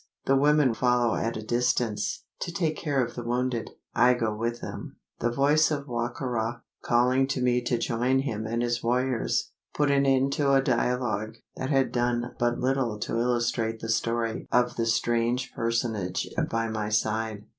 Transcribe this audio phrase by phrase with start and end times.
[0.25, 3.69] "The women follow at a distance, to take care of the wounded.
[3.93, 8.17] I go with them." The voice of Wa ka ra, calling to me to join
[8.21, 12.97] him and his warriors, put an end to a dialogue, that had done but little
[13.01, 17.45] to illustrate the story of the strange personage by my side.